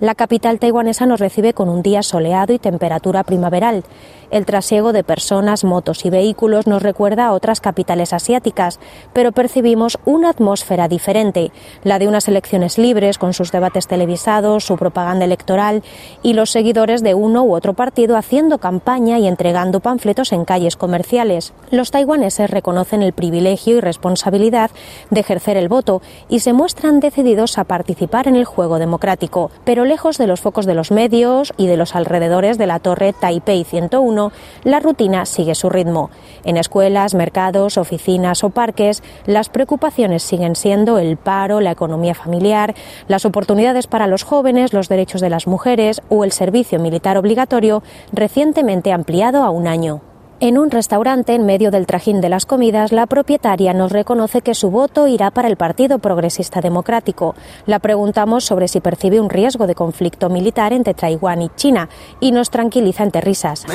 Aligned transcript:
La 0.00 0.14
capital 0.14 0.58
taiwanesa 0.58 1.04
nos 1.04 1.20
recibe 1.20 1.52
con 1.52 1.68
un 1.68 1.82
día 1.82 2.02
soleado 2.02 2.54
y 2.54 2.58
temperatura 2.58 3.22
primaveral. 3.22 3.84
El 4.30 4.46
trasiego 4.46 4.94
de 4.94 5.04
personas, 5.04 5.62
motos 5.62 6.06
y 6.06 6.10
vehículos 6.10 6.66
nos 6.66 6.82
recuerda 6.82 7.26
a 7.26 7.32
otras 7.32 7.60
capitales 7.60 8.14
asiáticas, 8.14 8.80
pero 9.12 9.32
percibimos 9.32 9.98
una 10.06 10.30
atmósfera 10.30 10.88
diferente, 10.88 11.52
la 11.82 11.98
de 11.98 12.08
unas 12.08 12.28
elecciones 12.28 12.78
libres 12.78 13.18
con 13.18 13.34
sus 13.34 13.52
debates 13.52 13.88
televisados, 13.88 14.64
su 14.64 14.78
propaganda 14.78 15.26
electoral 15.26 15.82
y 16.22 16.32
los 16.32 16.50
seguidores 16.50 17.02
de 17.02 17.12
uno 17.12 17.42
u 17.42 17.54
otro 17.54 17.74
partido 17.74 18.16
haciendo 18.16 18.58
campaña 18.58 19.18
y 19.18 19.26
entregando 19.26 19.80
panfletos 19.80 20.32
en 20.32 20.46
calles 20.46 20.76
comerciales. 20.76 21.52
Los 21.70 21.90
taiwaneses 21.90 22.48
reconocen 22.48 23.02
el 23.02 23.12
privilegio 23.12 23.76
y 23.76 23.80
responsabilidad 23.80 24.70
de 25.10 25.20
ejercer 25.20 25.58
el 25.58 25.68
voto 25.68 26.00
y 26.30 26.40
se 26.40 26.54
muestran 26.54 27.00
decididos 27.00 27.58
a 27.58 27.64
participar 27.64 28.28
en 28.28 28.36
el 28.36 28.44
juego 28.46 28.78
democrático, 28.78 29.50
pero 29.64 29.89
lejos 29.90 30.18
de 30.18 30.28
los 30.28 30.40
focos 30.40 30.66
de 30.66 30.74
los 30.74 30.92
medios 30.92 31.52
y 31.56 31.66
de 31.66 31.76
los 31.76 31.96
alrededores 31.96 32.58
de 32.58 32.68
la 32.68 32.78
torre 32.78 33.12
Taipei 33.12 33.64
101, 33.64 34.30
la 34.62 34.78
rutina 34.78 35.26
sigue 35.26 35.56
su 35.56 35.68
ritmo. 35.68 36.10
En 36.44 36.56
escuelas, 36.56 37.14
mercados, 37.14 37.76
oficinas 37.76 38.44
o 38.44 38.50
parques, 38.50 39.02
las 39.26 39.48
preocupaciones 39.48 40.22
siguen 40.22 40.54
siendo 40.54 40.98
el 40.98 41.16
paro, 41.16 41.60
la 41.60 41.72
economía 41.72 42.14
familiar, 42.14 42.76
las 43.08 43.24
oportunidades 43.24 43.88
para 43.88 44.06
los 44.06 44.22
jóvenes, 44.22 44.72
los 44.72 44.88
derechos 44.88 45.20
de 45.20 45.30
las 45.30 45.48
mujeres 45.48 46.00
o 46.08 46.22
el 46.22 46.30
servicio 46.30 46.78
militar 46.78 47.18
obligatorio 47.18 47.82
recientemente 48.12 48.92
ampliado 48.92 49.42
a 49.42 49.50
un 49.50 49.66
año. 49.66 50.09
En 50.42 50.56
un 50.56 50.70
restaurante, 50.70 51.34
en 51.34 51.44
medio 51.44 51.70
del 51.70 51.84
trajín 51.84 52.22
de 52.22 52.30
las 52.30 52.46
comidas, 52.46 52.92
la 52.92 53.06
propietaria 53.06 53.74
nos 53.74 53.92
reconoce 53.92 54.40
que 54.40 54.54
su 54.54 54.70
voto 54.70 55.06
irá 55.06 55.30
para 55.30 55.48
el 55.48 55.56
Partido 55.56 55.98
Progresista 55.98 56.62
Democrático. 56.62 57.34
La 57.66 57.78
preguntamos 57.78 58.44
sobre 58.44 58.66
si 58.66 58.80
percibe 58.80 59.20
un 59.20 59.28
riesgo 59.28 59.66
de 59.66 59.74
conflicto 59.74 60.30
militar 60.30 60.72
entre 60.72 60.94
Taiwán 60.94 61.42
y 61.42 61.50
China 61.56 61.90
y 62.20 62.32
nos 62.32 62.48
tranquiliza 62.48 63.02
entre 63.02 63.20
risas. 63.20 63.66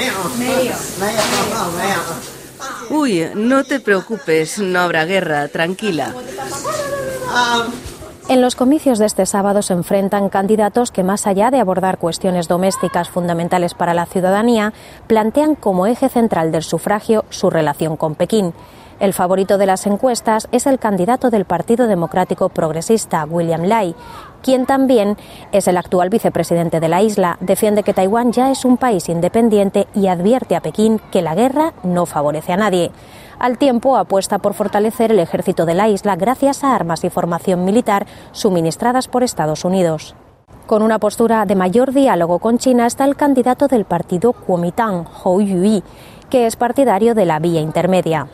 Uy, 2.89 3.29
no 3.35 3.63
te 3.63 3.79
preocupes, 3.79 4.57
no 4.57 4.79
habrá 4.79 5.05
guerra, 5.05 5.47
tranquila. 5.49 6.15
En 8.27 8.41
los 8.41 8.55
comicios 8.55 8.97
de 8.97 9.05
este 9.05 9.27
sábado 9.27 9.61
se 9.61 9.73
enfrentan 9.73 10.29
candidatos 10.29 10.91
que, 10.91 11.03
más 11.03 11.27
allá 11.27 11.51
de 11.51 11.59
abordar 11.59 11.99
cuestiones 11.99 12.47
domésticas 12.47 13.07
fundamentales 13.07 13.75
para 13.75 13.93
la 13.93 14.07
ciudadanía, 14.07 14.73
plantean 15.05 15.53
como 15.53 15.85
eje 15.85 16.09
central 16.09 16.51
del 16.51 16.63
sufragio 16.63 17.25
su 17.29 17.51
relación 17.51 17.97
con 17.97 18.15
Pekín. 18.15 18.55
El 18.99 19.13
favorito 19.13 19.59
de 19.59 19.67
las 19.67 19.85
encuestas 19.85 20.47
es 20.51 20.65
el 20.65 20.79
candidato 20.79 21.29
del 21.29 21.45
Partido 21.45 21.85
Democrático 21.85 22.49
Progresista, 22.49 23.25
William 23.25 23.65
Lai, 23.65 23.93
quien 24.41 24.65
también 24.65 25.17
es 25.51 25.67
el 25.67 25.77
actual 25.77 26.09
vicepresidente 26.09 26.79
de 26.79 26.89
la 26.89 27.03
isla, 27.03 27.37
defiende 27.41 27.83
que 27.83 27.93
Taiwán 27.93 28.31
ya 28.31 28.49
es 28.49 28.65
un 28.65 28.77
país 28.77 29.07
independiente 29.07 29.87
y 29.93 30.07
advierte 30.07 30.55
a 30.55 30.61
Pekín 30.61 30.99
que 31.11 31.21
la 31.21 31.35
guerra 31.35 31.73
no 31.83 32.07
favorece 32.07 32.53
a 32.53 32.57
nadie. 32.57 32.91
Al 33.39 33.57
tiempo 33.57 33.97
apuesta 33.97 34.39
por 34.39 34.53
fortalecer 34.53 35.11
el 35.11 35.19
ejército 35.19 35.65
de 35.65 35.73
la 35.73 35.89
isla 35.89 36.15
gracias 36.15 36.63
a 36.63 36.73
armas 36.73 37.03
y 37.03 37.09
formación 37.09 37.65
militar 37.65 38.05
suministradas 38.31 39.07
por 39.07 39.23
Estados 39.23 39.65
Unidos. 39.65 40.15
Con 40.67 40.81
una 40.81 40.99
postura 40.99 41.45
de 41.45 41.55
mayor 41.55 41.91
diálogo 41.91 42.39
con 42.39 42.57
China 42.57 42.87
está 42.87 43.05
el 43.05 43.15
candidato 43.15 43.67
del 43.67 43.85
partido 43.85 44.33
Kuomintang, 44.33 45.05
Hou 45.23 45.41
Yui, 45.41 45.83
que 46.29 46.47
es 46.47 46.55
partidario 46.55 47.13
de 47.13 47.25
la 47.25 47.39
vía 47.39 47.61
intermedia. 47.61 48.27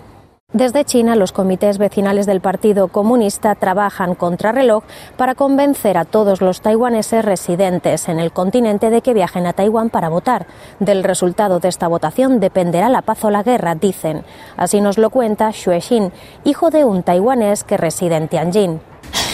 Desde 0.53 0.83
China, 0.83 1.15
los 1.15 1.31
comités 1.31 1.77
vecinales 1.77 2.25
del 2.25 2.41
Partido 2.41 2.89
Comunista 2.89 3.55
trabajan 3.55 4.15
contrarreloj 4.15 4.83
para 5.15 5.33
convencer 5.33 5.97
a 5.97 6.03
todos 6.03 6.41
los 6.41 6.59
taiwaneses 6.59 7.23
residentes 7.23 8.09
en 8.09 8.19
el 8.19 8.33
continente 8.33 8.89
de 8.89 9.01
que 9.01 9.13
viajen 9.13 9.47
a 9.47 9.53
Taiwán 9.53 9.89
para 9.89 10.09
votar. 10.09 10.47
Del 10.79 11.05
resultado 11.05 11.61
de 11.61 11.69
esta 11.69 11.87
votación 11.87 12.41
dependerá 12.41 12.89
la 12.89 13.01
paz 13.01 13.23
o 13.23 13.29
la 13.29 13.43
guerra, 13.43 13.75
dicen. 13.75 14.25
Así 14.57 14.81
nos 14.81 14.97
lo 14.97 15.09
cuenta 15.09 15.53
Xue 15.53 15.79
Xin, 15.79 16.11
hijo 16.43 16.69
de 16.69 16.83
un 16.83 17.01
taiwanés 17.03 17.63
que 17.63 17.77
reside 17.77 18.17
en 18.17 18.27
Tianjin. 18.27 18.81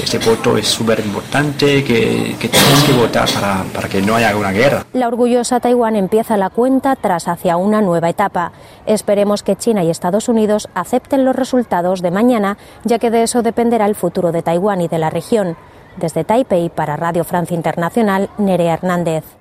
Este 0.01 0.19
voto 0.19 0.57
es 0.57 0.67
súper 0.67 0.99
importante, 0.99 1.83
que, 1.83 2.35
que 2.39 2.49
tenemos 2.49 2.83
que 2.83 2.93
votar 2.93 3.29
para, 3.31 3.63
para 3.73 3.89
que 3.89 4.01
no 4.01 4.15
haya 4.15 4.35
una 4.35 4.51
guerra. 4.51 4.85
La 4.93 5.07
orgullosa 5.07 5.59
Taiwán 5.59 5.95
empieza 5.95 6.37
la 6.37 6.49
cuenta 6.49 6.95
tras 6.95 7.27
hacia 7.27 7.57
una 7.57 7.81
nueva 7.81 8.09
etapa. 8.09 8.51
Esperemos 8.85 9.43
que 9.43 9.55
China 9.55 9.83
y 9.83 9.89
Estados 9.89 10.29
Unidos 10.29 10.69
acepten 10.73 11.25
los 11.25 11.35
resultados 11.35 12.01
de 12.01 12.11
mañana, 12.11 12.57
ya 12.83 12.99
que 12.99 13.11
de 13.11 13.23
eso 13.23 13.41
dependerá 13.41 13.85
el 13.85 13.95
futuro 13.95 14.31
de 14.31 14.43
Taiwán 14.43 14.81
y 14.81 14.87
de 14.87 14.99
la 14.99 15.09
región. 15.09 15.57
Desde 15.97 16.23
Taipei 16.23 16.69
para 16.69 16.95
Radio 16.95 17.23
Francia 17.23 17.55
Internacional, 17.55 18.29
Nerea 18.37 18.75
Hernández. 18.75 19.36